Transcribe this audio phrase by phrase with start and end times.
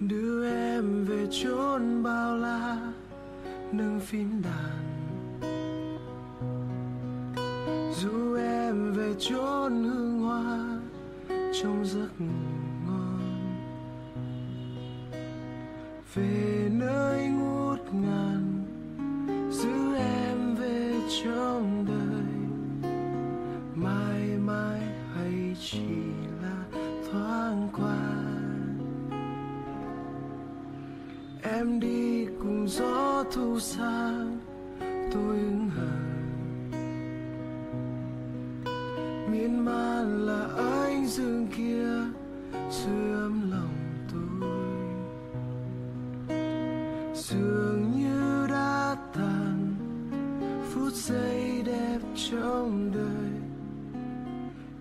[0.00, 2.92] đưa em về chốn bao la,
[3.72, 4.82] nâng phím đàn.
[8.00, 10.80] Dù em về chốn hương hoa,
[11.62, 12.10] trong giấc
[12.86, 13.18] ngon.
[16.14, 17.01] Về nơi
[33.32, 34.14] thu xa
[35.12, 35.92] tôi ứng hờ
[39.30, 41.88] miên man là ánh dương kia
[42.70, 43.74] sưởi ấm lòng
[44.12, 44.48] tôi.
[47.14, 49.74] Dường như đã tàn,
[50.70, 53.32] phút giây đẹp trong đời.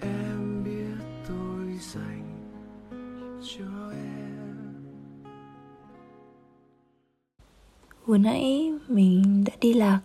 [0.00, 2.24] Em biết tôi dành
[3.42, 4.05] cho em.
[8.06, 10.00] Vừa nãy mình đã đi lạc.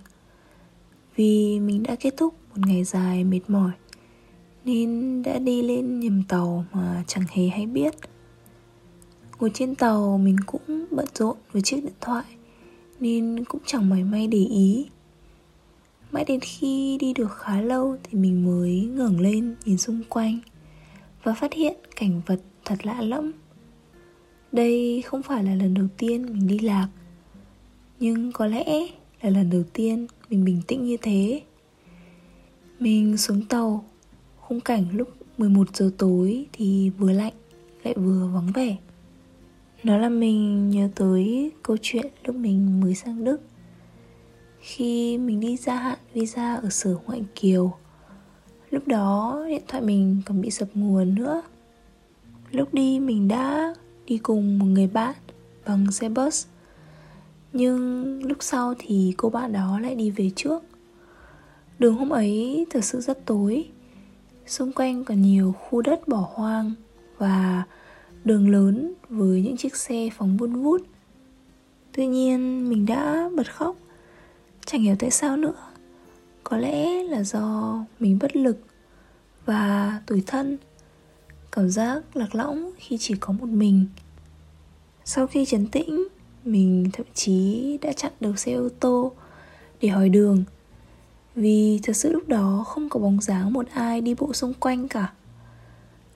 [1.16, 3.72] Vì mình đã kết thúc một ngày dài mệt mỏi,
[4.66, 7.94] Nên đã đi lên nhầm tàu mà chẳng hề hay biết.
[9.40, 12.26] Ngồi trên tàu mình cũng bận rộn với chiếc điện thoại,
[13.00, 14.86] Nên cũng chẳng mảy may để ý.
[16.12, 20.40] Mãi đến khi đi được khá lâu thì mình mới ngẩng lên nhìn xung quanh
[21.24, 23.32] Và phát hiện cảnh vật thật lạ lẫm.
[24.52, 26.88] Đây không phải là lần đầu tiên mình đi lạc
[28.02, 28.88] nhưng có lẽ
[29.22, 31.42] là lần đầu tiên mình bình tĩnh như thế.
[32.80, 33.86] Mình xuống tàu,
[34.40, 35.08] Khung cảnh lúc
[35.38, 37.34] 11 giờ tối thì vừa lạnh,
[37.84, 38.78] lại vừa vắng vẻ.
[39.84, 43.42] Nó làm mình nhớ tới câu chuyện lúc mình mới sang Đức.
[44.60, 47.74] Khi mình đi gia hạn visa ở sở ngoại kiều,
[48.72, 51.42] Lúc đó điện thoại mình còn bị sập nguồn nữa.
[52.52, 53.74] Lúc đi mình đã
[54.06, 55.16] đi cùng một người bạn
[55.66, 56.46] bằng xe bus
[57.54, 60.64] nhưng lúc sau thì cô bạn đó lại đi về trước.
[61.80, 63.70] Đường hôm ấy thật sự rất tối.
[64.48, 66.74] Xung quanh còn nhiều khu đất bỏ hoang
[67.18, 67.64] Và
[68.24, 70.82] đường lớn với những chiếc xe phóng vun vút.
[71.92, 73.76] Tuy nhiên, mình đã bật khóc.
[74.66, 75.56] Chẳng hiểu tại sao nữa.
[76.44, 78.58] Có lẽ là do mình bất lực
[79.46, 80.58] Và tủi thân.
[81.52, 83.86] Cảm giác lạc lõng khi chỉ có một mình.
[85.06, 86.08] Sau khi chấn tĩnh
[86.46, 89.12] mình thậm chí đã chặn đầu xe ô tô
[89.82, 90.44] để hỏi đường.
[91.36, 94.88] Vì thật sự lúc đó không có bóng dáng một ai đi bộ xung quanh
[94.88, 95.14] cả.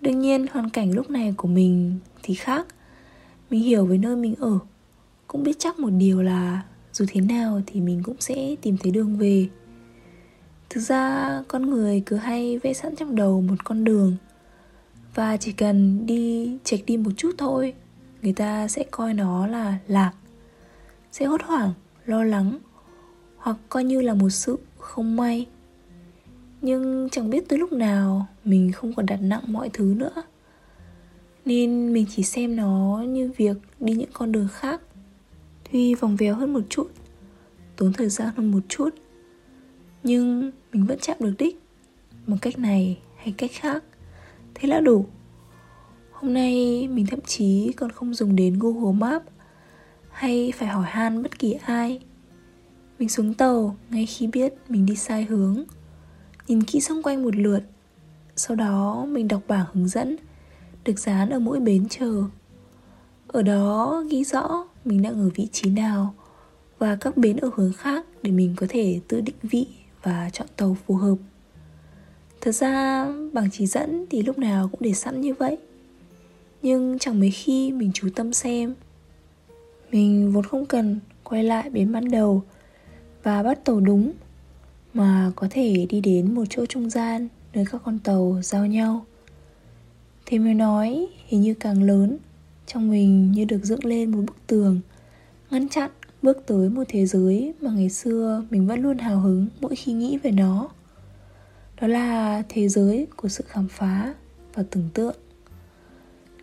[0.01, 2.67] Đương nhiên, hoàn cảnh lúc này của mình thì khác.
[3.49, 4.59] Mình hiểu với nơi mình ở.
[5.27, 6.61] Cũng biết chắc một điều là
[6.93, 9.47] dù thế nào thì mình cũng sẽ tìm thấy đường về.
[10.69, 14.15] Thực ra, con người cứ hay vẽ sẵn trong đầu một con đường.
[15.15, 17.73] Và chỉ cần đi chệch đi một chút thôi
[18.25, 20.11] người ta sẽ coi nó là lạc,
[21.11, 21.73] sẽ hốt hoảng,
[22.05, 22.59] lo lắng,
[23.37, 25.47] hoặc coi như là một sự không may.
[26.61, 30.23] Nhưng chẳng biết tới lúc nào mình không còn đặt nặng mọi thứ nữa.
[31.45, 34.81] Nên mình chỉ xem nó như việc đi những con đường khác,
[35.71, 36.87] tuy vòng vèo hơn một chút,
[37.75, 38.89] tốn thời gian hơn một chút.
[40.03, 41.59] Nhưng mình vẫn chạm được đích.
[42.27, 43.83] Bằng cách này hay cách khác,
[44.53, 45.05] thế là đủ.
[46.25, 49.25] Hôm nay mình thậm chí còn không dùng đến Google Maps
[50.09, 51.99] hay phải hỏi han bất kỳ ai.
[52.99, 55.63] Mình xuống tàu, ngay khi biết mình đi sai hướng.
[56.47, 57.59] Nhìn kỹ xung quanh một lượt.
[58.35, 60.17] Sau đó mình đọc bảng hướng dẫn,
[60.83, 62.23] được dán ở mỗi bến chờ.
[63.27, 66.13] Ở đó ghi rõ mình đang ở vị trí nào
[66.79, 69.67] và các bến ở hướng khác để mình có thể tự định vị
[70.03, 71.15] và chọn tàu phù hợp.
[72.41, 75.57] Thật ra, bảng chỉ dẫn thì lúc nào cũng để sẵn như vậy
[76.65, 78.75] nhưng chẳng mấy khi mình chú tâm xem.
[79.91, 82.43] Mình vốn không cần quay lại bến ban đầu
[83.23, 84.11] và bắt tàu đúng,
[84.93, 89.05] mà có thể đi đến một chỗ trung gian nơi các con tàu giao nhau.
[90.25, 92.17] Thế mới nói, hình như càng lớn,
[92.67, 94.79] trong mình như được dựng lên một bức tường,
[95.51, 95.91] ngăn chặn
[96.21, 99.93] bước tới một thế giới mà ngày xưa mình vẫn luôn hào hứng mỗi khi
[99.93, 100.69] nghĩ về nó.
[101.81, 104.13] Đó là thế giới của sự khám phá
[104.53, 105.15] và tưởng tượng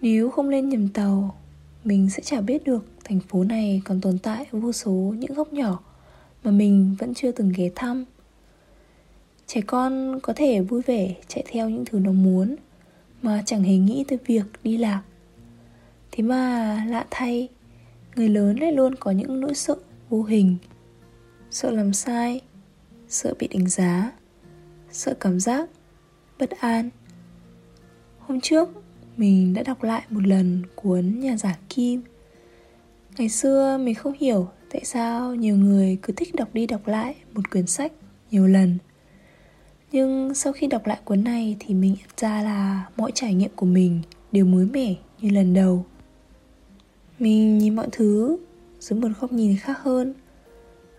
[0.02, 1.36] nếu không lên nhầm tàu,
[1.84, 5.52] mình sẽ chả biết được thành phố này còn tồn tại vô số những góc
[5.52, 5.80] nhỏ
[6.44, 8.04] mà mình vẫn chưa từng ghé thăm.
[9.46, 12.56] Trẻ con có thể vui vẻ chạy theo những thứ nó muốn
[13.22, 15.02] mà chẳng hề nghĩ tới việc đi lạc.
[16.10, 17.48] Thế mà lạ thay,
[18.16, 19.76] người lớn lại luôn có những nỗi sợ
[20.08, 20.56] vô hình.
[21.50, 22.40] Sợ làm sai,
[23.08, 24.12] sợ bị đánh giá,
[24.90, 25.70] sợ cảm giác
[26.38, 26.90] bất an.
[28.18, 28.81] Hôm trước
[29.16, 32.02] mình đã đọc lại một lần cuốn nhà giả kim.
[33.18, 37.14] Ngày xưa mình không hiểu tại sao nhiều người cứ thích đọc đi đọc lại
[37.34, 37.92] một quyển sách
[38.30, 38.78] nhiều lần.
[39.92, 43.50] Nhưng sau khi đọc lại cuốn này thì mình nhận ra là mọi trải nghiệm
[43.56, 44.00] của mình
[44.32, 45.84] đều mới mẻ như lần đầu.
[47.18, 48.36] Mình nhìn mọi thứ
[48.80, 50.14] dưới một góc nhìn khác hơn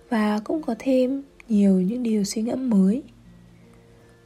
[0.10, 3.04] và cũng có thêm nhiều những điều suy ngẫm mới.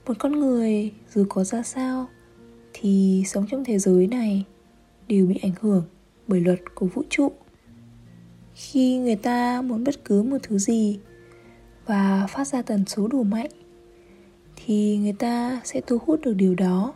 [0.05, 2.07] Một con người dù có ra sao
[2.79, 4.45] thì sống trong thế giới này
[5.07, 5.83] đều bị ảnh hưởng
[6.27, 7.31] bởi luật của vũ trụ.
[8.55, 10.99] Khi người ta muốn bất cứ một thứ gì
[11.85, 13.49] và phát ra tần số đủ mạnh,
[14.55, 16.93] thì người ta sẽ thu hút được điều đó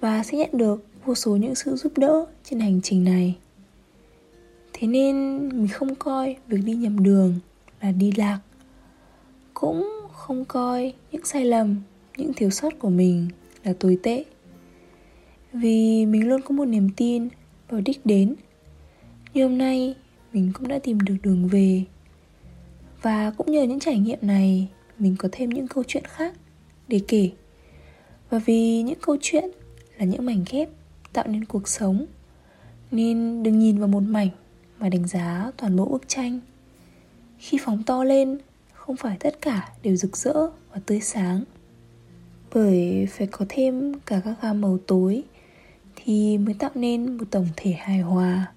[0.00, 3.36] và sẽ nhận được vô số những sự giúp đỡ trên hành trình này.
[4.72, 7.34] Thế nên mình không coi việc đi nhầm đường
[7.80, 8.40] là đi lạc,
[9.54, 11.76] cũng không coi những sai lầm,
[12.16, 13.28] những thiếu sót của mình
[13.64, 14.24] là tồi tệ
[15.52, 17.28] vì mình luôn có một niềm tin
[17.68, 18.34] vào đích đến.
[19.34, 19.94] Như hôm nay,
[20.32, 21.84] mình cũng đã tìm được đường về.
[23.02, 24.68] Và cũng nhờ những trải nghiệm này,
[24.98, 26.34] mình có thêm những câu chuyện khác
[26.88, 27.30] để kể.
[28.30, 29.44] Và vì những câu chuyện
[29.98, 30.68] là những mảnh ghép
[31.12, 32.06] tạo nên cuộc sống,
[32.90, 34.28] nên đừng nhìn vào một mảnh
[34.78, 36.40] mà đánh giá toàn bộ bức tranh.
[37.38, 38.38] Khi phóng to lên,
[38.72, 40.34] không phải tất cả đều rực rỡ
[40.72, 41.44] và tươi sáng.
[42.54, 45.22] Bởi phải có thêm cả các gam màu tối
[46.04, 48.52] thì mới tạo nên một tổng thể hài hòa.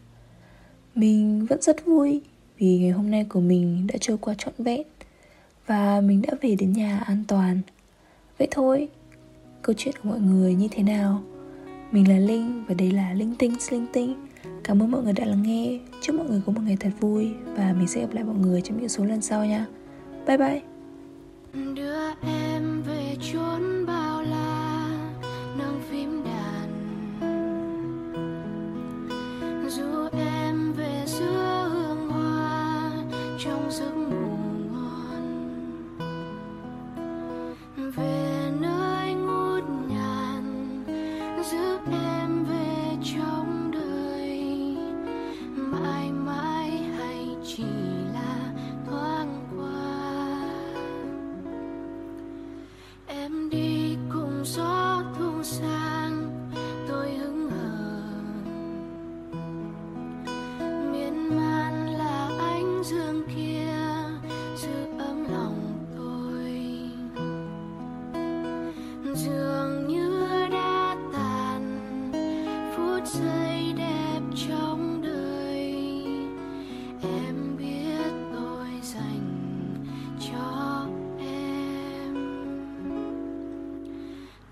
[0.95, 2.21] Mình vẫn rất vui
[2.57, 4.81] vì ngày hôm nay của mình đã trôi qua trọn vẹn
[5.67, 7.61] và mình đã về đến nhà an toàn.
[8.37, 8.87] Vậy thôi,
[9.61, 11.23] câu chuyện của mọi người như thế nào?
[11.91, 14.15] Mình là linh và đây là linh tinh linh tinh.
[14.63, 15.79] Cảm ơn mọi người đã lắng nghe.
[16.01, 18.61] Chúc mọi người có một ngày thật vui và mình sẽ gặp lại mọi người
[18.61, 19.65] trong những số lần sau nha.
[20.27, 20.61] Bye bye.
[21.73, 23.74] Đưa em về chốn
[33.65, 34.24] trong giấc mơ.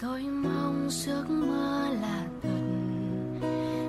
[0.03, 2.50] Tôi mong giấc mơ là thật.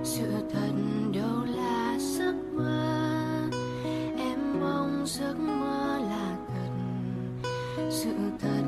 [0.05, 0.73] Sự thật
[1.15, 3.51] đâu là giấc mơ?
[4.17, 6.71] Em mong giấc mơ là thật.
[7.91, 8.63] Sự thật